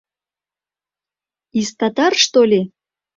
—Из 1.59 1.67
татар, 1.79 2.13
что 2.23 2.41
ли? 2.51 2.61